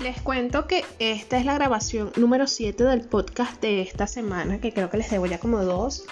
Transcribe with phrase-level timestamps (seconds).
[0.00, 4.72] Les cuento que esta es la grabación número 7 del podcast de esta semana, que
[4.72, 6.04] creo que les debo ya como dos.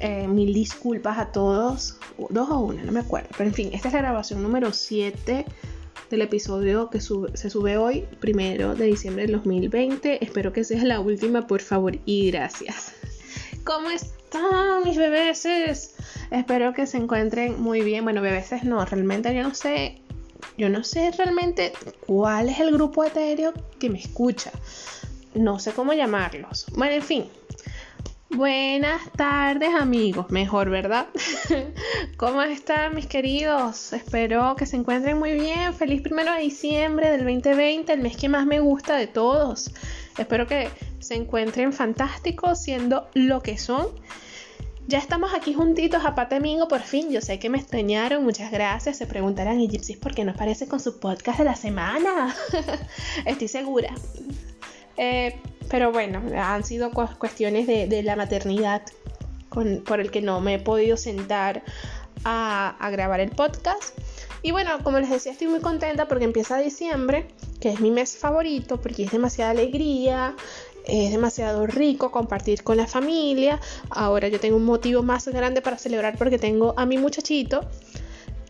[0.00, 1.96] Eh, mil disculpas a todos,
[2.30, 3.28] dos o una, no me acuerdo.
[3.36, 5.44] Pero en fin, esta es la grabación número 7
[6.10, 10.24] del episodio que se sube hoy, primero de diciembre del 2020.
[10.24, 12.94] Espero que sea la última, por favor, y gracias.
[13.62, 15.94] ¿Cómo están mis bebeses?
[16.32, 18.02] Espero que se encuentren muy bien.
[18.02, 20.02] Bueno, bebeses no, realmente yo no sé
[20.56, 21.72] yo no sé realmente
[22.06, 24.50] cuál es el grupo etéreo que me escucha.
[25.34, 26.66] No sé cómo llamarlos.
[26.74, 27.24] Bueno, en fin.
[28.30, 31.08] Buenas tardes amigos, mejor, ¿verdad?
[32.16, 33.92] ¿Cómo están mis queridos?
[33.92, 35.74] Espero que se encuentren muy bien.
[35.74, 39.72] Feliz primero de diciembre del 2020, el mes que más me gusta de todos.
[40.16, 40.68] Espero que
[41.00, 43.88] se encuentren fantásticos siendo lo que son
[44.90, 47.10] ya estamos aquí juntitos a Patemingo por fin.
[47.12, 48.98] Yo sé que me extrañaron, muchas gracias.
[48.98, 52.34] Se preguntarán, ¿y Gypsy por qué no aparece con su podcast de la semana?
[53.24, 53.94] Estoy segura.
[54.96, 58.82] Eh, pero bueno, han sido cuestiones de, la maternidad
[59.48, 61.62] por el que no me he podido sentar
[62.24, 63.96] a, a grabar el podcast.
[64.42, 67.28] Y bueno, como les decía, estoy muy contenta porque empieza diciembre,
[67.60, 70.34] que es mi mes favorito, porque es demasiada alegría,
[70.90, 73.60] es demasiado rico compartir con la familia.
[73.90, 77.60] Ahora yo tengo un motivo más grande para celebrar porque tengo a mi muchachito.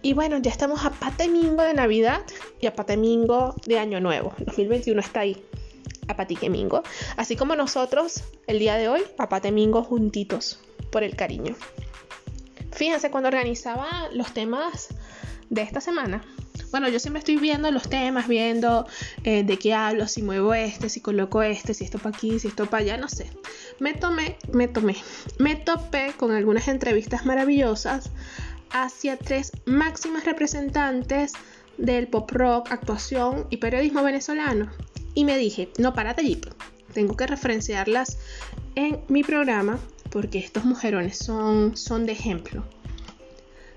[0.02, 2.22] Y bueno, ya estamos a patemingo de Navidad
[2.60, 4.32] y a patemingo de Año Nuevo.
[4.38, 5.44] 2021 está ahí.
[6.08, 6.82] A patiquemingo.
[7.16, 10.58] Así como nosotros el día de hoy, a patemingo juntitos
[10.90, 11.54] por el cariño.
[12.72, 14.88] Fíjense, cuando organizaba los temas
[15.50, 16.24] de esta semana,
[16.70, 18.86] bueno, yo siempre estoy viendo los temas, viendo
[19.24, 22.48] eh, de qué hablo, si muevo este, si coloco este, si esto para aquí, si
[22.48, 23.30] esto para allá, no sé.
[23.78, 24.96] Me tomé, me tomé,
[25.38, 28.10] me topé con algunas entrevistas maravillosas
[28.70, 31.32] hacia tres máximas representantes
[31.76, 34.70] del pop rock, actuación y periodismo venezolano.
[35.14, 36.40] Y me dije, no, párate allí,
[36.92, 38.18] tengo que referenciarlas
[38.74, 39.78] en mi programa
[40.10, 42.64] porque estos mujerones son, son de ejemplo.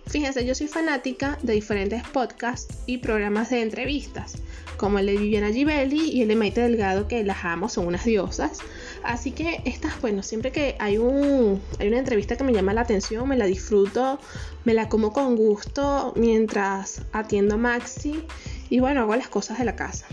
[0.08, 4.36] Fíjense, yo soy fanática de diferentes podcasts y programas de entrevistas,
[4.78, 8.04] como el de Viviana Givelli y el de Maite Delgado, que las amo, son unas
[8.04, 8.60] diosas.
[9.04, 12.82] Así que estas, bueno, siempre que hay, un, hay una entrevista que me llama la
[12.82, 14.20] atención, me la disfruto,
[14.66, 18.24] me la como con gusto mientras atiendo a Maxi
[18.70, 20.06] y bueno, hago las cosas de la casa.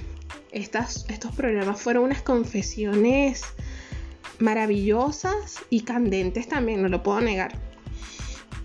[0.52, 3.42] Estas, estos programas fueron unas confesiones
[4.38, 7.69] maravillosas y candentes también, no lo puedo negar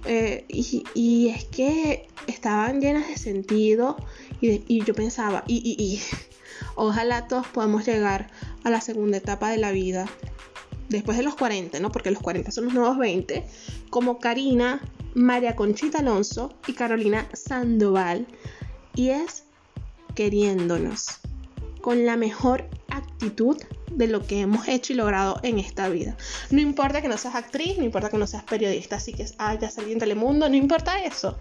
[0.06, 3.98] eh, y, es que estaban llenas de sentido
[4.42, 6.02] y, yo pensaba, y,
[6.76, 8.32] ojalá todos podamos llegar
[8.64, 10.08] a la segunda etapa de la vida,
[10.90, 11.92] después de los 40, ¿no?
[11.92, 13.46] Porque los 40 son los nuevos 20,
[13.90, 14.82] como Karina,
[15.14, 18.28] María Conchita Alonso y Carolina Sandoval.
[18.96, 19.44] Y es
[20.14, 21.20] queriéndonos
[21.82, 23.58] con la mejor actitud
[23.96, 26.18] de lo que hemos hecho y logrado en esta vida.
[26.52, 29.70] No importa que no seas actriz, no importa que no seas periodista, así que haya
[29.70, 31.38] salido en Telemundo, no importa eso.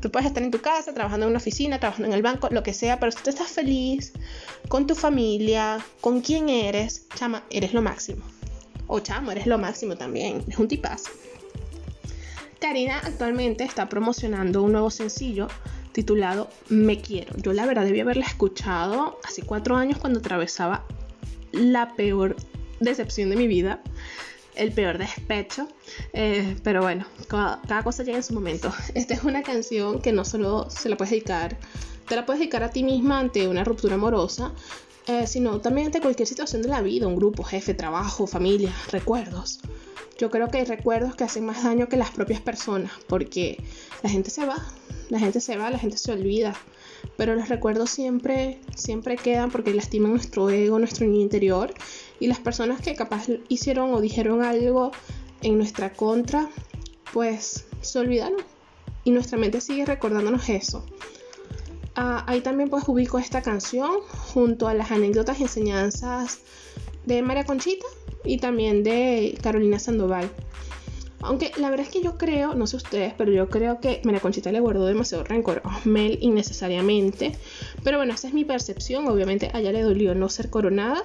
[0.00, 2.62] Tú puedes estar en tu casa, trabajando en una oficina, trabajando en el banco, lo
[2.62, 4.12] que sea, pero si tú estás feliz
[4.68, 8.24] con tu familia, con quién eres, chama, eres lo máximo.
[8.86, 11.10] O chamo, eres lo máximo también, es un tipazo.
[12.60, 15.48] Karina actualmente está promocionando un nuevo sencillo
[15.92, 17.34] titulado Me Quiero.
[17.38, 20.84] Yo la verdad debía haberla escuchado hace cuatro años cuando atravesaba
[21.56, 22.36] la peor
[22.80, 23.80] decepción de mi vida,
[24.54, 25.68] el peor despecho.
[26.12, 28.72] Eh, pero bueno, cada, cosa llega en su momento.
[28.94, 31.56] Esta es una canción que no solo se la puedes dedicar,
[32.08, 34.52] te la puedes dedicar a ti misma ante una ruptura amorosa,
[35.06, 39.60] eh, sino también ante cualquier situación de la vida, un grupo, jefe, trabajo, familia, recuerdos.
[40.18, 43.62] Yo creo que hay recuerdos que hacen más daño que las propias personas, porque
[44.02, 44.56] la gente se va,
[45.10, 46.54] la gente se va, la gente se olvida
[47.16, 51.72] pero los recuerdos siempre, siempre quedan porque lastiman nuestro ego, nuestro interior
[52.20, 54.92] y las personas que capaz hicieron o dijeron algo
[55.42, 56.48] en nuestra contra,
[57.12, 58.40] pues se olvidaron
[59.04, 60.84] y nuestra mente sigue recordándonos eso.
[61.94, 63.90] Ah, ahí también pues ubico esta canción
[64.34, 66.40] junto a las anécdotas y enseñanzas
[67.06, 67.86] de María Conchita
[68.24, 70.28] y también de Carolina Sandoval.
[71.26, 74.20] Aunque la verdad es que yo creo, no sé ustedes, pero yo creo que María
[74.20, 77.36] Conchita le guardó demasiado rencor a Mel innecesariamente.
[77.82, 79.06] Pero bueno, esa es mi percepción.
[79.08, 81.02] Obviamente a ella le dolió no ser coronada.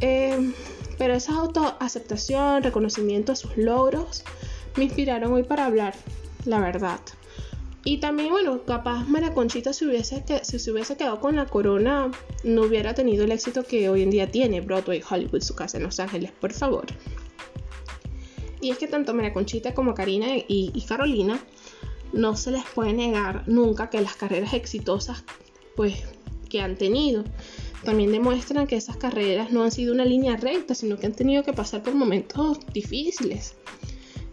[0.00, 0.52] Eh,
[0.98, 4.24] pero esa autoaceptación, reconocimiento a sus logros,
[4.76, 5.94] me inspiraron hoy para hablar,
[6.44, 7.00] la verdad.
[7.84, 11.46] Y también, bueno, capaz María Conchita si, hubiese que, si se hubiese quedado con la
[11.46, 12.10] corona,
[12.44, 15.82] no hubiera tenido el éxito que hoy en día tiene Broadway, Hollywood, su casa en
[15.82, 16.86] Los Ángeles, por favor.
[18.62, 21.38] Y es que tanto María Conchita como Karina y, Carolina
[22.12, 25.24] no se les puede negar nunca que las carreras exitosas
[25.74, 25.94] pues
[26.48, 27.24] que han tenido
[27.82, 31.42] también demuestran que esas carreras no han sido una línea recta, sino que han tenido
[31.42, 33.56] que pasar por momentos difíciles.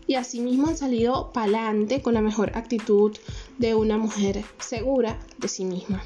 [0.06, 3.18] Y asimismo han salido pa'lante con la mejor actitud
[3.58, 6.04] de una mujer segura de sí misma.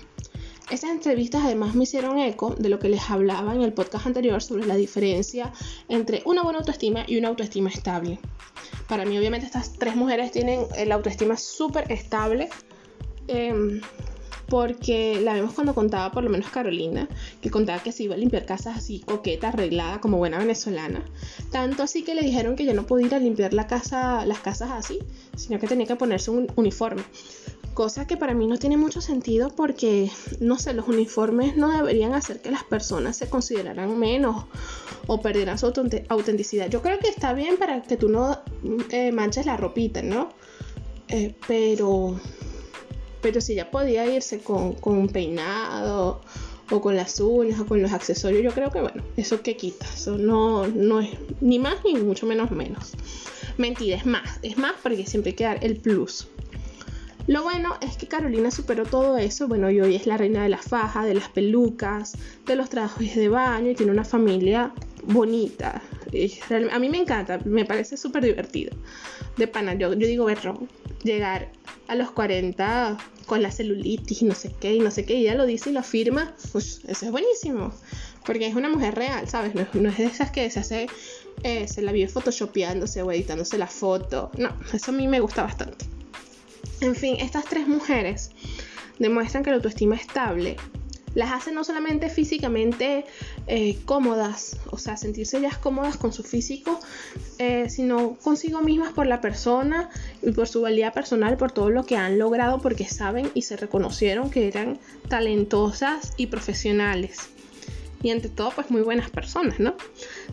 [0.69, 4.41] Estas entrevistas además me hicieron eco de lo que les hablaba en el podcast anterior
[4.41, 5.51] sobre la diferencia
[5.89, 8.19] entre una buena autoestima y una autoestima estable.
[8.87, 12.49] Para mí obviamente estas tres mujeres tienen la autoestima súper estable.
[13.27, 13.81] Em,
[14.47, 17.07] porque la vemos cuando contaba por lo menos Carolina,
[17.41, 21.03] que contaba que se iba a limpiar casas así coqueta, arreglada, como buena venezolana.
[21.51, 24.99] Tanto así que le dijeron que ya no podía ir a limpiar las casas así,
[25.35, 27.03] sino que tenía que ponerse un uniforme.
[27.73, 32.13] Cosa que para mí no tiene mucho sentido porque, no sé, los uniformes no deberían
[32.13, 34.45] hacer que las personas se consideraran menos
[35.07, 35.73] o perdieran su
[36.09, 36.69] autenticidad.
[36.69, 38.37] Yo creo que está bien para que tú no
[38.91, 40.29] eh, manches la ropita, ¿no?
[41.07, 42.19] Eh, pero,
[43.21, 46.21] pero si ya podía irse con, un peinado
[46.69, 49.87] o con las uñas o con los accesorios, yo creo que bueno, eso que quita,
[49.91, 51.09] eso no, no es
[51.41, 52.91] ni más ni mucho menos menos.
[53.57, 56.27] Mentira, es más, es más porque siempre hay que dar el plus.
[57.25, 60.49] Lo bueno es que Carolina superó todo eso, bueno, y hoy es la reina de
[60.49, 64.73] la faja, de las pelucas, de los trabajos de baño y tiene una familia
[65.03, 65.81] bonita.
[66.71, 68.75] A mí me encanta, me parece súper divertido.
[69.37, 70.67] De pana, yo, digo, verlo,
[71.03, 71.49] llegar
[71.87, 75.21] a los 40 con la celulitis y no sé qué, y no sé qué, y
[75.21, 77.73] ella lo dice y lo afirma, pues eso es buenísimo.
[78.25, 79.55] Porque es una mujer real, ¿sabes?
[79.55, 80.87] No, es de esas que se hace,
[81.43, 84.29] eh, se la vive photoshopeándose o editándose la foto.
[84.37, 85.85] No, eso a mí me gusta bastante.
[86.81, 88.31] En fin, estas tres mujeres
[88.99, 90.57] demuestran que la autoestima estable
[91.15, 93.05] las hace no solamente físicamente
[93.47, 96.79] eh, cómodas, o sea, sentirse ellas cómodas con su físico,
[97.37, 99.89] eh, sino consigo mismas por la persona
[100.21, 103.57] y por su valía personal, por todo lo que han logrado, porque saben y se
[103.57, 107.29] reconocieron que eran talentosas y profesionales
[108.01, 109.75] y ante todo pues muy buenas personas, ¿no?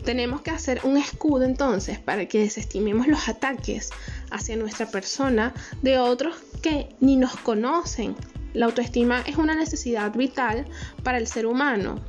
[0.03, 3.91] Tenemos que hacer un escudo entonces para que desestimemos los ataques
[4.31, 8.15] hacia nuestra persona de otros que ni nos conocen.
[8.53, 10.65] La autoestima es una necesidad vital
[11.03, 11.99] para el ser humano.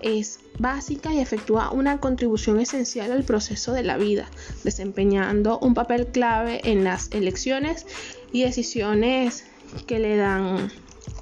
[0.00, 4.28] Es básica y efectúa una contribución esencial al proceso de la vida,
[4.62, 7.86] desempeñando un papel clave en las elecciones
[8.32, 9.44] y decisiones
[9.86, 10.70] que le dan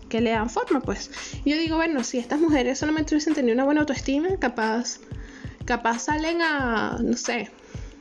[0.08, 1.10] que le dan forma, pues.
[1.46, 4.98] yo digo, bueno, si estas mujeres solamente hubiesen tenido una buena autoestima, capaz,
[5.64, 7.50] capaz salen a, no sé,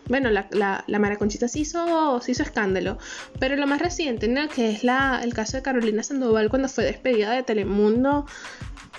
[0.07, 2.98] bueno, la, la, la Maraconchita se hizo, se hizo escándalo,
[3.39, 4.48] pero lo más reciente, ¿no?
[4.50, 8.25] que es la, el caso de Carolina Sandoval cuando fue despedida de Telemundo,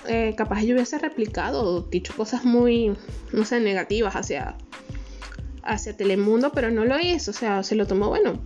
[0.07, 2.95] eh, capaz ella hubiese replicado o dicho cosas muy,
[3.31, 4.55] no sé, negativas hacia,
[5.63, 8.39] hacia Telemundo, pero no lo hizo, o sea, se lo tomó, bueno,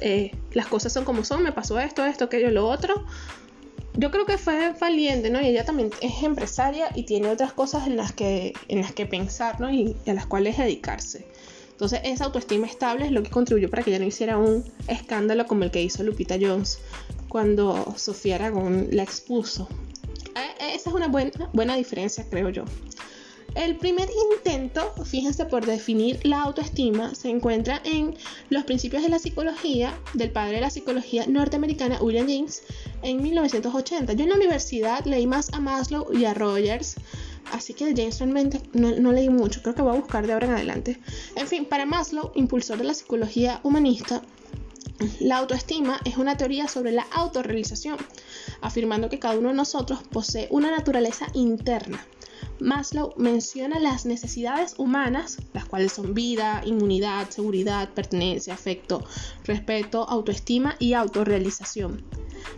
[0.00, 3.04] eh, las cosas son como son, me pasó esto, esto, aquello, lo otro,
[3.94, 5.40] yo creo que fue valiente, ¿no?
[5.40, 9.06] Y ella también es empresaria y tiene otras cosas en las que, en las que
[9.06, 9.70] pensar, ¿no?
[9.70, 11.26] Y a las cuales dedicarse.
[11.80, 15.46] Entonces, esa autoestima estable es lo que contribuyó para que ella no hiciera un escándalo
[15.46, 16.78] como el que hizo Lupita Jones
[17.26, 19.66] cuando Sofía Aragón la expuso.
[20.36, 22.64] Eh, esa es una buena, buena diferencia, creo yo.
[23.54, 28.14] El primer intento, fíjense, por definir la autoestima se encuentra en
[28.50, 32.62] los principios de la psicología del padre de la psicología norteamericana William James
[33.02, 34.12] en 1980.
[34.12, 36.96] Yo en la universidad leí más a Maslow y a Rogers,
[37.52, 38.20] así que James
[38.74, 41.00] no, no leí mucho, creo que voy a buscar de ahora en adelante.
[41.36, 44.22] En fin, para Maslow, impulsor de la psicología humanista,
[45.20, 47.96] la autoestima es una teoría sobre la autorrealización,
[48.60, 52.04] afirmando que cada uno de nosotros posee una naturaleza interna
[52.60, 59.02] Maslow menciona las necesidades humanas, las cuales son vida, inmunidad, seguridad, pertenencia, afecto,
[59.44, 62.04] respeto, autoestima y autorrealización.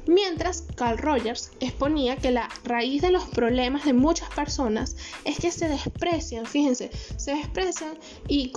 [0.07, 5.51] Mientras Carl Rogers exponía que la raíz de los problemas de muchas personas es que
[5.51, 7.99] se desprecian, fíjense, se desprecian
[8.29, 8.53] y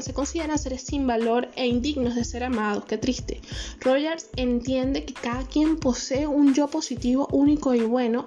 [0.00, 2.84] se consideran seres sin valor e indignos de ser amados.
[2.84, 3.40] Qué triste.
[3.80, 8.26] Rogers entiende que cada quien posee un yo positivo único y bueno,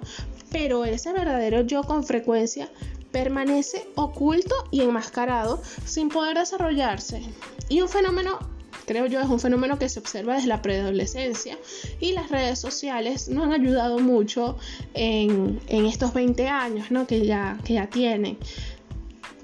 [0.50, 2.68] pero ese verdadero yo con frecuencia
[3.12, 7.22] permanece oculto y enmascarado sin poder desarrollarse.
[7.68, 8.38] Y un fenómeno,
[8.88, 11.58] creo yo, es un fenómeno que se observa desde la preadolescencia
[12.00, 14.56] y las redes sociales nos han ayudado mucho
[14.94, 17.06] en, estos 20 años ¿no?
[17.06, 18.38] que, ya, que ya tienen.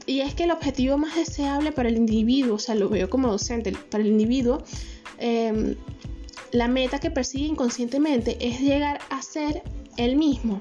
[0.06, 3.30] Y es que el objetivo más deseable para el individuo, o sea, lo veo como
[3.30, 4.62] docente, para el individuo,
[5.18, 5.76] em,
[6.52, 9.62] la meta que persigue inconscientemente es llegar a ser
[9.96, 10.60] el mismo.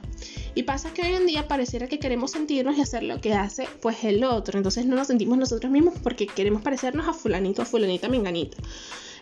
[0.55, 3.67] Y pasa que hoy en día pareciera que queremos sentirnos y hacer lo que hace
[3.81, 4.57] pues el otro.
[4.57, 8.57] Entonces no nos sentimos nosotros mismos porque queremos parecernos a fulanito, a fulanita, menganita.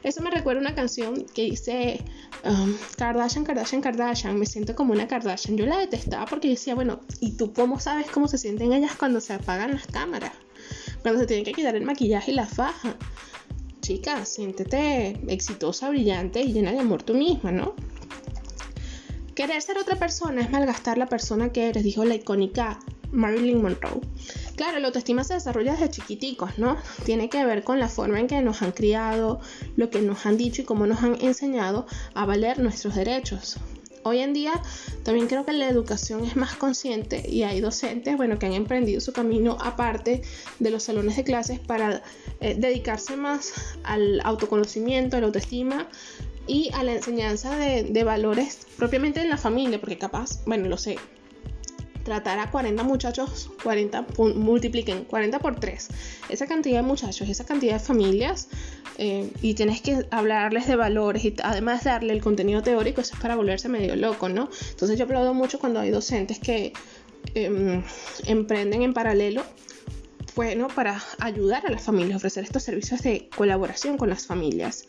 [0.03, 2.03] Eso me recuerda una canción que dice
[2.43, 4.37] um, Kardashian, Kardashian, Kardashian.
[4.37, 5.57] Me siento como una Kardashian.
[5.57, 9.21] Yo la detestaba porque decía, bueno, ¿y tú cómo sabes cómo se sienten ellas cuando
[9.21, 10.33] se apagan las cámaras?
[11.01, 12.95] Cuando se tienen que quitar el maquillaje y la faja.
[13.81, 17.75] Chica, siéntete exitosa, brillante y llena de amor tú misma, ¿no?
[19.35, 22.79] Querer ser otra persona es malgastar la persona que eres, dijo la icónica
[23.11, 24.01] Marilyn Monroe.
[24.55, 26.77] Claro, la autoestima se desarrolla desde chiquiticos, ¿no?
[27.05, 29.39] Tiene que ver con la forma en que nos han criado,
[29.75, 33.57] lo que nos han dicho y cómo nos han enseñado a valer nuestros derechos.
[34.03, 34.53] Hoy en día
[35.03, 38.99] también creo que la educación es más consciente y hay docentes, bueno, que han emprendido
[38.99, 40.23] su camino aparte
[40.59, 42.01] de los salones de clases para
[42.39, 45.87] eh, dedicarse más al autoconocimiento, a la autoestima
[46.47, 50.77] y a la enseñanza de, de valores propiamente en la familia, porque capaz, bueno, lo
[50.77, 50.97] sé,
[52.03, 54.05] tratar a 40 muchachos, 40,
[54.35, 55.87] multipliquen 40 por 3,
[56.29, 58.47] esa cantidad de muchachos, esa cantidad de familias,
[58.97, 63.19] eh, y tienes que hablarles de valores y además darle el contenido teórico, eso es
[63.21, 64.49] para volverse medio loco, ¿no?
[64.71, 66.73] Entonces yo aplaudo mucho cuando hay docentes que
[67.35, 67.83] em,
[68.25, 69.43] emprenden en paralelo
[70.35, 74.87] bueno, para ayudar a las familias, ofrecer estos servicios de colaboración con las familias.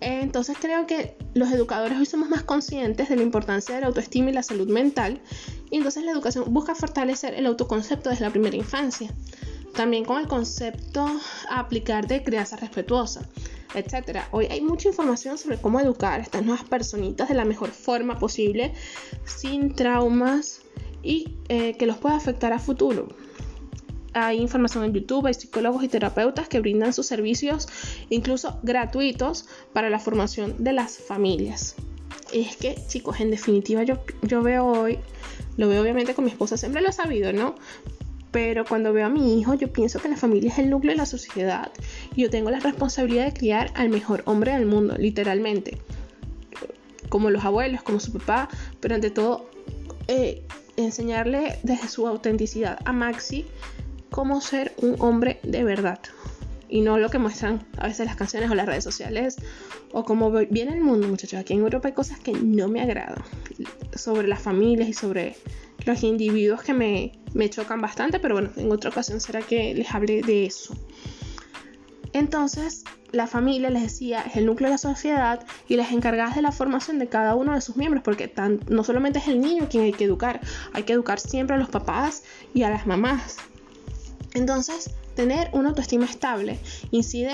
[0.00, 4.30] Entonces creo que los educadores hoy somos más conscientes de la importancia de la autoestima
[4.30, 5.20] y la salud mental
[5.70, 9.12] y entonces la educación busca fortalecer el autoconcepto desde la primera infancia.
[9.74, 11.06] También con el concepto
[11.48, 13.28] a aplicar de crianza respetuosa,
[13.74, 14.20] etc.
[14.32, 18.18] Hoy hay mucha información sobre cómo educar a estas nuevas personitas de la mejor forma
[18.18, 18.72] posible,
[19.24, 20.62] sin traumas
[21.02, 23.08] y eh, que los pueda afectar a futuro
[24.12, 27.68] hay información en YouTube, hay psicólogos y terapeutas que brindan sus servicios
[28.08, 31.76] incluso gratuitos para la formación de las familias.
[32.32, 34.98] es que, chicos, en definitiva yo, yo veo hoy,
[35.56, 37.56] lo veo obviamente con mi esposa, siempre lo he sabido, ¿no?
[38.30, 40.98] Pero cuando veo a mi hijo, yo pienso que la familia es el núcleo de
[40.98, 41.72] la sociedad
[42.14, 45.78] y yo tengo la responsabilidad de criar al mejor hombre del mundo, literalmente.
[47.08, 48.48] Como los abuelos, como su papá,
[48.78, 49.50] pero ante todo,
[50.06, 50.42] eh,
[50.76, 53.46] enseñarle desde su autenticidad a Maxi
[54.10, 56.00] cómo ser un hombre de verdad
[56.68, 59.36] y no lo que muestran a veces las canciones o las redes sociales
[59.92, 61.40] o cómo viene el mundo, muchachos.
[61.40, 63.22] Aquí en Europa hay cosas que no me agradan
[63.94, 65.36] sobre las familias y sobre
[65.84, 69.92] los individuos que me, me chocan bastante, pero bueno, en otra ocasión será que les
[69.92, 70.74] hable de eso.
[72.12, 76.42] Entonces, la familia, les decía, es el núcleo de la sociedad y las encargadas de
[76.42, 79.68] la formación de cada uno de sus miembros, porque tan, no solamente es el niño
[79.68, 80.40] quien hay que educar,
[80.72, 83.38] hay que educar siempre a los papás y a las mamás.
[84.34, 86.58] Entonces, tener una autoestima estable
[86.90, 87.32] incide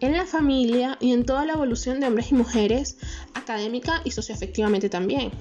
[0.00, 2.96] en la familia y en toda la evolución de hombres y mujeres,
[3.34, 5.32] académica y socioafectivamente también.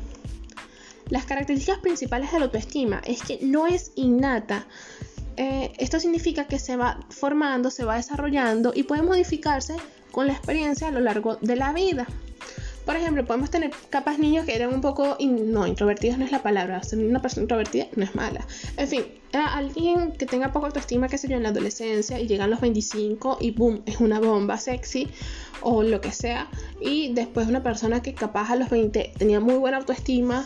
[1.09, 4.67] Las características principales de la autoestima es que no es innata.
[5.37, 9.75] Eh, esto significa que se va formando, se va desarrollando y puede modificarse
[10.11, 12.07] con la experiencia a lo largo de la vida.
[12.87, 16.41] Por ejemplo, podemos tener capaz niños que eran un poco, no, introvertidos no es la
[16.41, 18.47] palabra, ser una persona introvertida no es mala.
[18.77, 19.03] En fin,
[19.33, 23.39] alguien que tenga poca autoestima, que sé yo, en la adolescencia y llegan los 25
[23.41, 25.09] y boom, es una bomba sexy
[25.61, 26.47] o lo que sea.
[26.79, 30.45] Y después una persona que capaz a los 20 tenía muy buena autoestima,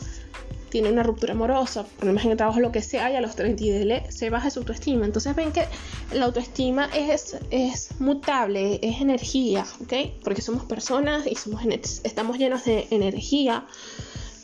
[0.72, 4.10] tiene una ruptura amorosa, problemas en el trabajo, lo que sea, y a los 30
[4.10, 5.06] se baja su autoestima.
[5.06, 5.66] Entonces ven que
[6.14, 9.94] la autoestima es, es mutable, es energía, ¿ok?
[10.24, 11.64] Porque somos personas y somos,
[12.04, 13.68] estamos llenos de energía.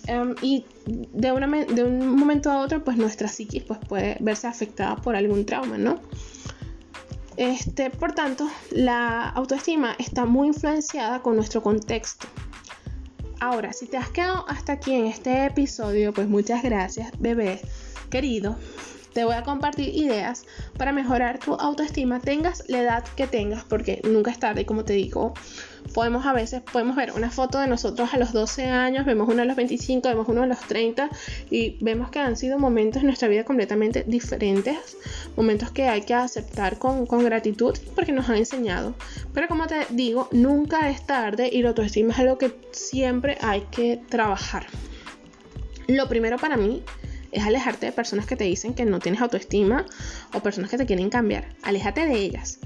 [0.06, 4.48] Em, y de, una, de un momento a otro, pues nuestra psiquis pues, puede verse
[4.48, 6.00] afectada por algún trauma, ¿no?
[7.38, 12.28] Este, por tanto, la autoestima está muy influenciada con nuestro contexto.
[13.40, 17.62] Ahora, si te has quedado hasta aquí en este episodio, pues muchas gracias, bebé
[18.10, 18.58] querido.
[19.18, 20.46] Te voy a compartir ideas
[20.78, 24.94] para mejorar tu autoestima, tengas la edad que tengas, porque nunca es tarde, como te
[24.94, 25.34] digo
[25.92, 29.42] podemos a veces podemos ver una foto de nosotros a los 12 años, vemos uno
[29.42, 31.10] a los 25, vemos uno a los 30
[31.50, 34.98] y vemos que han sido momentos en nuestra vida completamente diferentes,
[35.36, 38.94] momentos que hay que aceptar con, con gratitud porque nos han enseñado.
[39.34, 43.62] Pero como te digo, nunca es tarde y la autoestima es algo que siempre hay
[43.72, 44.68] que trabajar.
[45.88, 46.84] Lo primero para mí
[47.32, 49.86] es alejarte de personas que te dicen que no tienes autoestima
[50.34, 51.56] o personas que te quieren cambiar.
[51.64, 52.60] Aléjate de ellas.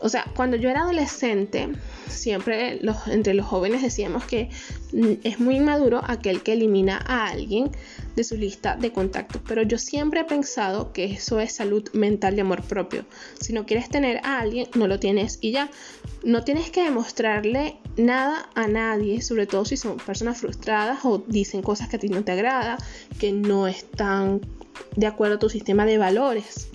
[0.00, 1.68] O sea, cuando yo era adolescente,
[2.08, 4.48] siempre los, entre los jóvenes decíamos que
[4.92, 7.70] mm, es muy inmaduro aquel que elimina a alguien
[8.14, 9.42] de su lista de contactos.
[9.46, 13.04] Pero yo siempre he pensado que eso es salud mental y amor propio.
[13.40, 15.70] Si no quieres tener a alguien, no lo tienes y ya.
[16.22, 21.62] No tienes que demostrarle nada a nadie, sobre todo si son personas frustradas o dicen
[21.62, 22.78] cosas que a ti no te agrada,
[23.18, 24.40] que no están
[24.96, 26.68] de acuerdo a tu sistema de valores.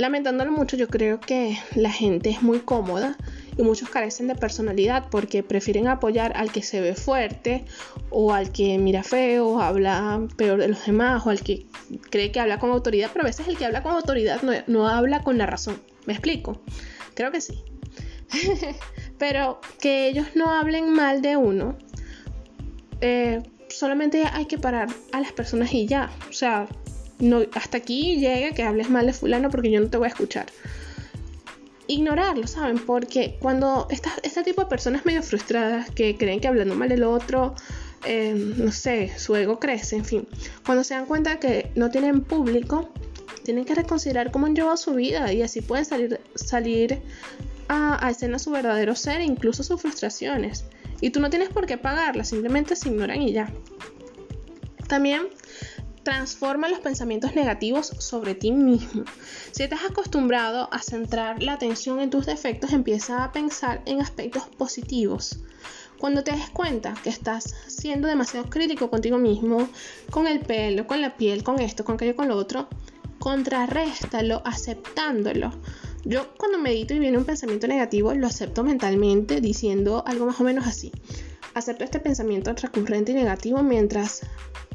[0.00, 3.18] Lamentándolo mucho, yo creo que la gente es muy cómoda
[3.58, 7.66] y muchos carecen de personalidad porque prefieren apoyar al que se ve fuerte
[8.08, 11.66] o al que mira feo, habla peor de los demás o al que
[12.08, 14.88] cree que habla con autoridad, pero a veces el que habla con autoridad no, no
[14.88, 15.78] habla con la razón.
[16.06, 16.62] ¿Me explico?
[17.12, 17.62] Creo que sí.
[19.18, 21.76] pero que ellos no hablen mal de uno.
[23.02, 26.10] Eh, solamente hay que parar a las personas y ya.
[26.30, 26.66] O sea,
[27.20, 30.08] no, hasta aquí llega que hables mal de fulano porque yo no te voy a
[30.08, 30.46] escuchar.
[31.86, 32.78] Ignorarlo, ¿saben?
[32.78, 37.54] Porque cuando este tipo de personas medio frustradas que creen que hablando mal del otro,
[38.04, 40.28] eh, no sé, su ego crece, en fin.
[40.64, 42.90] Cuando se dan cuenta que no tienen público,
[43.44, 47.02] tienen que reconsiderar cómo han llevado su vida y así pueden salir, salir
[47.68, 50.64] a, a escena su verdadero ser e incluso sus frustraciones.
[51.00, 53.52] Y tú no tienes por qué pagarlas, simplemente se ignoran y ya.
[54.86, 55.28] También
[56.02, 59.04] transforma los pensamientos negativos sobre ti mismo.
[59.52, 64.44] Si estás acostumbrado a centrar la atención en tus defectos, empieza a pensar en aspectos
[64.56, 65.40] positivos.
[65.98, 69.68] Cuando te des cuenta que estás siendo demasiado crítico contigo mismo,
[70.10, 72.68] con el pelo, con la piel, con esto, con aquello, con lo otro,
[73.18, 75.52] contrarréstalo aceptándolo.
[76.04, 80.44] Yo cuando medito y viene un pensamiento negativo, lo acepto mentalmente diciendo algo más o
[80.44, 80.92] menos así.
[81.54, 84.22] Acepto este pensamiento recurrente y negativo mientras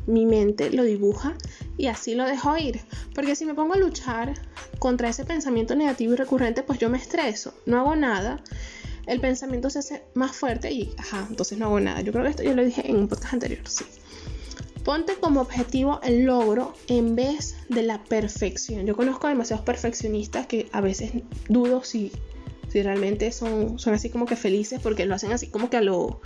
[0.08, 1.36] mi mente lo dibuja
[1.78, 2.82] y así lo dejo ir.
[3.14, 4.34] Porque si me pongo a luchar
[4.80, 8.44] contra ese pensamiento negativo y recurrente, pues yo me estreso, no hago nada.
[9.08, 12.02] El pensamiento se hace más fuerte y, ajá, entonces no hago nada.
[12.02, 13.86] Yo creo que esto ya lo dije en un podcast anterior, sí.
[14.86, 18.86] Ponte como objetivo el logro en vez de la perfección.
[18.86, 21.12] Yo conozco demasiados perfeccionistas que a veces
[21.50, 22.12] dudo si,
[22.70, 25.82] si realmente son, son así como que felices porque lo hacen así como que a,
[25.82, 26.22] lo,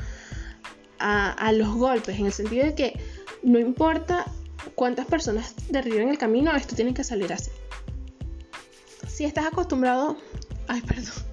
[0.99, 2.99] a, a los golpes, en el sentido de que
[3.43, 4.25] no importa
[4.75, 7.51] cuántas personas derriben el camino, esto tiene que salir así.
[9.07, 10.17] Si estás acostumbrado...
[10.67, 11.28] Ay, perdón.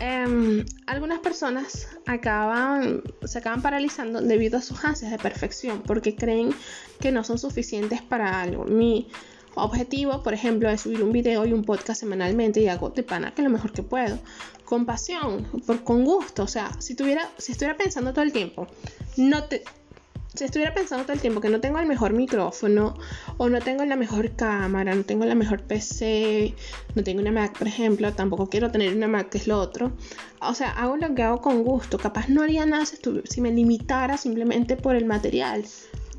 [0.00, 6.50] Em, algunas personas acaban, se acaban paralizando debido a sus ansias de perfección porque creen
[7.00, 8.64] que no son suficientes para algo.
[8.64, 9.08] Mi
[9.54, 13.34] objetivo, por ejemplo, es subir un video y un podcast semanalmente y hago de pana
[13.34, 14.18] que lo mejor que puedo.
[14.64, 15.44] Con pasión,
[15.84, 16.42] con gusto.
[16.42, 18.66] O sea, si, tuviera, si estuviera pensando todo el tiempo,
[19.16, 19.62] no te,
[20.34, 22.94] si estuviera pensando todo el tiempo que no tengo el mejor micrófono
[23.36, 26.54] o no tengo la mejor cámara, no tengo la mejor PC,
[26.94, 29.92] no tengo una Mac, por ejemplo, tampoco quiero tener una Mac, que es lo otro.
[30.40, 31.98] O sea, hago lo que hago con gusto.
[31.98, 35.64] Capaz no haría nada si, me limitara simplemente por el material.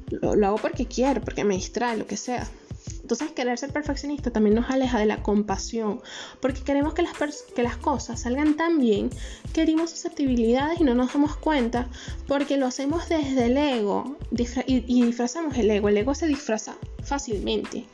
[0.10, 2.48] Lo hago porque quiero, porque me distrae, lo que sea.
[3.06, 6.02] Entonces querer ser perfeccionista también nos aleja de la compasión,
[6.40, 7.14] porque queremos que las,
[7.56, 9.12] que las cosas salgan tan bien,
[9.54, 11.88] queremos susceptibilidades y no nos damos cuenta,
[12.28, 14.18] porque lo hacemos desde el ego
[14.66, 17.86] y disfrazamos el ego, el ego se disfraza fácilmente.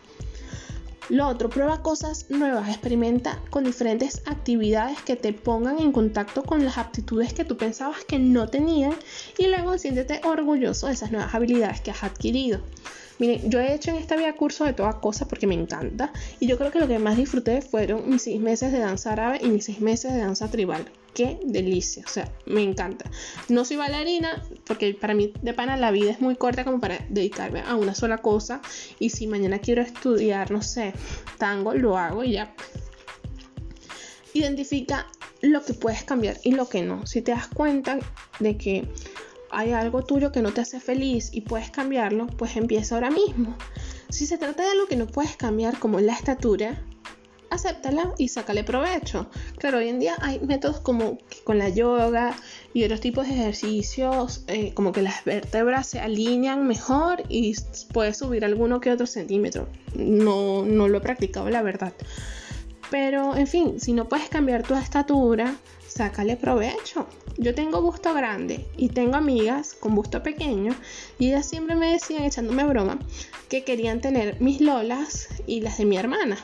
[1.11, 6.63] Lo otro, prueba cosas nuevas, experimenta con diferentes actividades que te pongan en contacto con
[6.63, 8.93] las aptitudes que tú pensabas que no tenían
[9.37, 12.61] y luego siéntete orgulloso de esas nuevas habilidades que has adquirido.
[13.19, 16.47] Miren, yo he hecho en esta vida curso de todas cosas porque me encanta y
[16.47, 19.49] yo creo que lo que más disfruté fueron mis seis meses de danza árabe y
[19.49, 20.85] mis seis meses de danza tribal.
[21.13, 23.09] Qué delicia, o sea, me encanta.
[23.49, 27.05] No soy bailarina porque para mí de pana la vida es muy corta como para
[27.09, 28.61] dedicarme a una sola cosa
[28.97, 30.93] y si mañana quiero estudiar, no sé,
[31.37, 32.53] tango, lo hago y ya.
[34.33, 35.07] Identifica
[35.41, 37.05] lo que puedes cambiar y lo que no.
[37.05, 37.99] Si te das cuenta
[38.39, 38.87] de que
[39.49, 43.57] hay algo tuyo que no te hace feliz y puedes cambiarlo, pues empieza ahora mismo.
[44.09, 46.81] Si se trata de algo que no puedes cambiar, como la estatura,
[47.51, 49.29] acéptala y sácale provecho.
[49.57, 52.35] Claro, hoy en día hay métodos como con la yoga
[52.73, 57.55] y otros tipos de ejercicios, eh, como que las vértebras se alinean mejor y
[57.93, 59.67] puedes subir alguno que otro centímetro.
[59.93, 61.93] No, no lo he practicado, la verdad.
[62.89, 65.55] Pero, en fin, si no puedes cambiar tu estatura,
[65.87, 67.07] sácale provecho.
[67.37, 70.73] Yo tengo busto grande y tengo amigas con busto pequeño
[71.17, 72.99] y ellas siempre me decían, echándome broma,
[73.49, 76.37] que querían tener mis lolas y las de mi hermana.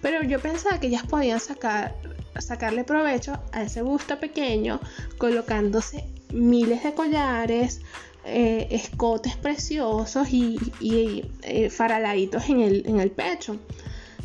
[0.00, 1.96] Pero yo pensaba que ellas podían sacar,
[2.38, 4.80] sacarle provecho a ese busto pequeño
[5.18, 7.80] colocándose miles de collares,
[8.24, 13.58] eh, escotes preciosos y, eh, faraladitos en el, en el pecho.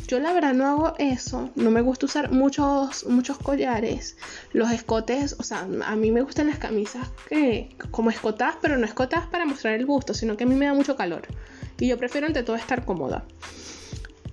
[0.06, 4.18] Yo la verdad no hago eso, no me gusta usar muchos, muchos collares,
[4.52, 8.84] los escotes, o sea, a mí me gustan las camisas que como escotadas, pero no
[8.84, 11.22] escotadas para mostrar el busto, sino que a mí me da mucho calor
[11.80, 13.24] y yo prefiero ante todo estar cómoda.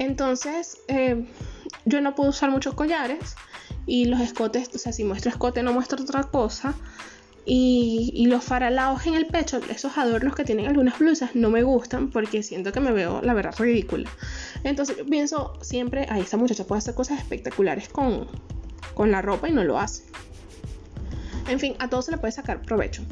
[0.02, 1.28] Entonces, eh,
[1.86, 3.36] yo no puedo usar muchos collares
[3.86, 6.74] y los escotes, o sea, si muestro escote no muestro otra cosa.
[7.46, 12.10] Y, los faralados en el pecho, esos adornos que tienen algunas blusas, no me gustan
[12.10, 14.10] porque siento que me veo, la verdad, ridícula.
[14.64, 18.28] Entonces yo pienso siempre, ahí esta muchacha puede hacer cosas espectaculares con,
[18.96, 20.04] con la ropa y no lo hace.
[21.48, 23.04] En fin, a todo se le puede sacar provecho.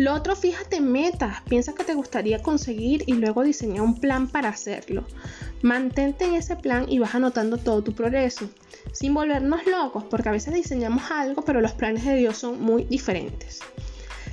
[0.00, 4.48] Lo otro, fíjate metas, piensa que te gustaría conseguir y luego diseña un plan para
[4.48, 5.04] hacerlo.
[5.60, 8.48] Mantente en ese plan y vas anotando todo tu progreso,
[8.92, 12.84] sin volvernos locos, porque a veces diseñamos algo, pero los planes de Dios son muy
[12.84, 13.60] diferentes.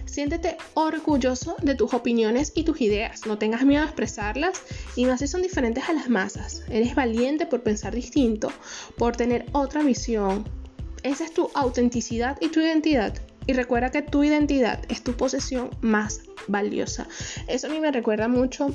[0.05, 3.25] Siéntete orgulloso de tus opiniones y tus ideas.
[3.25, 4.61] No tengas miedo a expresarlas
[4.95, 6.63] y más si son diferentes a las masas.
[6.69, 8.53] Eres valiente por pensar distinto,
[8.97, 10.47] por tener otra visión.
[11.03, 13.13] Esa es tu autenticidad y tu identidad.
[13.47, 17.07] Y recuerda que tu identidad es tu posesión más valiosa.
[17.47, 18.67] Eso a mí me recuerda mucho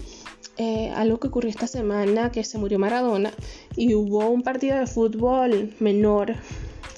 [0.56, 3.32] eh, algo que ocurrió esta semana, que se murió Maradona
[3.76, 6.34] y hubo un partido de fútbol menor,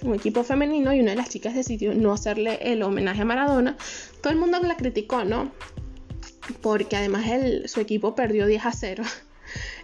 [0.03, 3.77] un equipo femenino, y una de las chicas decidió no hacerle el homenaje a Maradona.
[4.21, 5.51] Todo el mundo la criticó, ¿no?
[6.63, 7.25] Porque además
[7.67, 9.05] su equipo perdió 10 a 0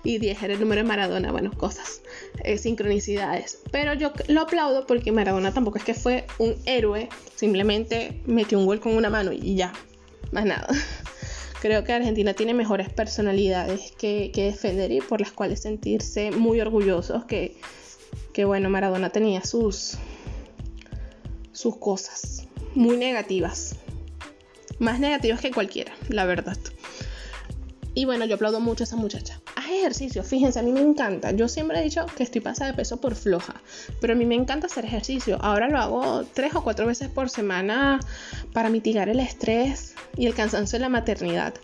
[0.02, 2.02] y 10 era el número de Maradona, bueno, cosas,
[2.44, 3.58] eh, sincronicidades.
[3.70, 8.66] Pero yo lo aplaudo porque Maradona tampoco es que fue un héroe, simplemente metió un
[8.66, 9.72] gol con una mano y ya,
[10.32, 10.68] más nada.
[11.60, 17.26] Creo que Argentina tiene mejores personalidades que, defender y por las cuales sentirse muy orgullosos
[17.26, 17.58] que,
[18.32, 19.98] que bueno, Maradona tenía sus,
[21.52, 23.76] sus cosas muy negativas.
[24.78, 26.56] Más negativas que cualquiera, la verdad.
[27.94, 29.40] Y bueno, yo aplaudo mucho a esa muchacha.
[29.70, 31.30] Ejercicio, fíjense, a mí me encanta.
[31.30, 33.54] Yo siempre he dicho que estoy pasada de peso por floja,
[34.00, 35.38] pero a mí me encanta hacer ejercicio.
[35.40, 38.00] Ahora lo hago tres o cuatro veces por semana
[38.52, 41.54] para mitigar el estrés y el cansancio de la maternidad.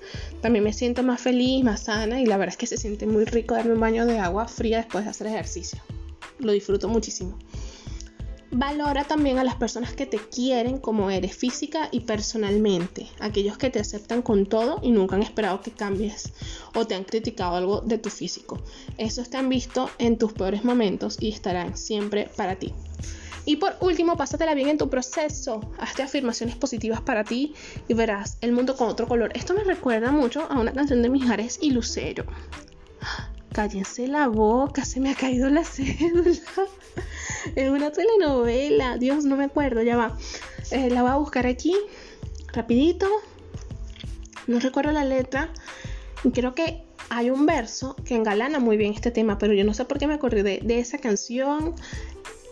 [0.41, 3.25] También me siento más feliz, más sana y la verdad es que se siente muy
[3.25, 5.81] rico darme un baño de agua fría después de hacer ejercicio.
[6.39, 7.37] Lo disfruto muchísimo.
[8.53, 13.71] Valora también a las personas que te quieren como eres física y personalmente, aquellos que
[13.71, 16.33] te aceptan con todo y nunca han esperado que cambies
[16.75, 18.59] o te han criticado algo de tu físico.
[18.99, 22.73] Esos te han visto en tus peores momentos y estarán siempre para ti.
[23.47, 25.61] Y por último, pásatela bien en tu proceso.
[25.79, 27.55] Hazte afirmaciones positivas para ti
[27.89, 29.33] y verás el mundo con otro color.
[29.35, 32.25] Esto me recuerda mucho a una canción de Mijares y Lucero.
[33.57, 36.39] Cállense la boca, se me ha caído la cédula.
[37.55, 38.99] en una telenovela.
[38.99, 40.19] Dios, no me acuerdo, ya va.
[40.71, 41.75] Eh, la voy a buscar aquí,
[42.53, 43.09] rapidito.
[44.47, 45.49] No recuerdo la letra.
[46.23, 49.73] Y creo que hay un verso que engalana muy bien este tema, pero yo no
[49.73, 51.77] sé por qué me acordé de, esa canción.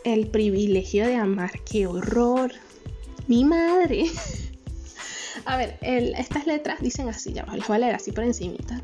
[0.05, 2.51] El privilegio de amar, qué horror.
[3.29, 4.07] Mi madre.
[5.45, 8.81] a ver, estas letras dicen así, ya las voy a leer así por encimita.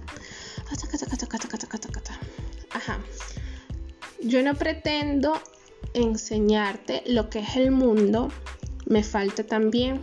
[2.72, 2.98] Ajá.
[4.22, 5.40] Yo no pretendo
[5.94, 8.30] enseñarte lo que es el mundo,
[8.86, 10.02] me falta también.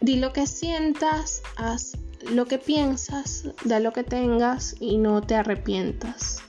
[0.00, 1.92] Di lo que sientas, haz
[2.30, 6.42] lo que piensas, da lo que tengas y no te arrepientas.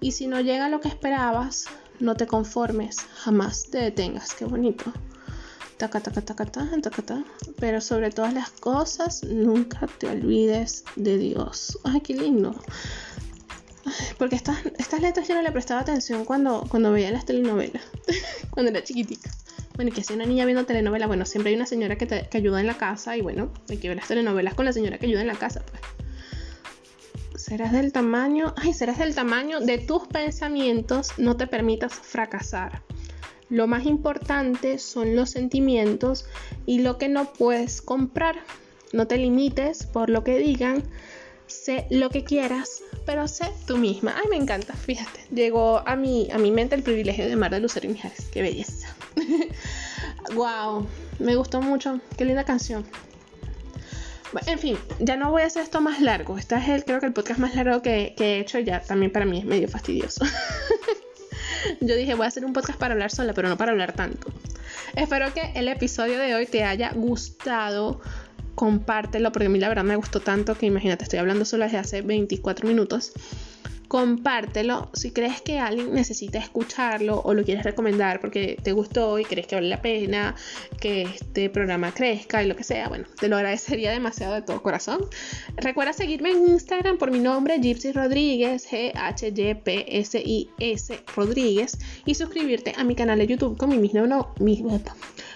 [0.00, 1.66] Y si no llega lo que esperabas,
[2.00, 4.34] no te conformes, jamás te detengas.
[4.34, 4.92] Qué bonito.
[5.76, 7.24] Taca, taca, taca, taca,
[7.58, 11.78] Pero sobre todas las cosas, nunca te olvides de Dios.
[11.84, 12.54] Ay, qué lindo.
[14.18, 17.82] Porque estas, estas letras yo no le prestaba atención cuando, cuando veía las telenovelas,
[18.50, 19.30] cuando era chiquitita.
[19.74, 22.60] Bueno, que si una niña viendo telenovela, bueno, siempre hay una señora que, te, ayuda
[22.60, 25.22] en la casa y bueno, hay que ver las telenovelas con la señora que ayuda
[25.22, 25.82] en la casa, pues.
[27.42, 32.82] Serás del tamaño, ay, serás del tamaño de tus pensamientos, no te permitas fracasar.
[33.50, 36.26] Lo más importante son los sentimientos
[36.66, 38.36] y lo que no puedes comprar.
[38.92, 40.84] No te limites por lo que digan,
[41.46, 44.14] sé lo que quieras, pero sé tú misma.
[44.16, 45.20] Ay, me encanta, fíjate.
[45.32, 48.26] Llegó a mi, a mi mente el privilegio de Mar de Lucero y Mijares.
[48.32, 48.94] Qué belleza.
[50.34, 50.86] wow,
[51.18, 52.00] me gustó mucho.
[52.16, 52.86] Qué linda canción.
[54.46, 56.38] en fin, ya no voy a hacer esto más largo.
[56.38, 58.58] Este es el, creo que el podcast más largo que, que he hecho.
[58.58, 60.24] Ya también para mí es medio fastidioso.
[61.80, 64.28] Yo dije, voy a hacer un podcast para hablar sola, pero no para hablar tanto.
[64.96, 68.00] Espero que el episodio de hoy te haya gustado
[68.54, 71.78] compártelo, porque a mí la verdad me gustó tanto que imagínate, estoy hablando solo desde
[71.78, 73.12] hace 24 minutos.
[73.94, 79.24] Compártelo si crees que alguien necesita escucharlo o lo quieres recomendar porque te gustó y
[79.24, 80.34] crees que vale la pena
[80.80, 82.88] que este programa crezca y lo que sea.
[82.88, 84.98] Bueno, te lo agradecería demasiado de todo corazón.
[85.54, 89.04] Recuerda seguirme en Instagram por mi nombre, Gypsy Rodríguez, G-H-Y-P-S-I-S
[91.14, 94.34] Rodríguez, y suscribirte a mi canal de YouTube con mi mismo,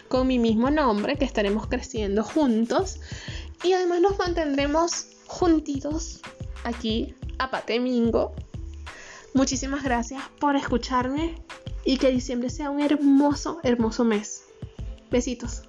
[0.09, 2.99] con mi mismo nombre, que estaremos creciendo juntos.
[3.63, 6.23] Y además nos mantendremos juntitos
[6.65, 8.35] aquí a Patemingo.
[9.35, 11.37] Muchísimas gracias por escucharme
[11.85, 14.45] y que diciembre sea un hermoso, hermoso mes.
[15.11, 15.68] Besitos.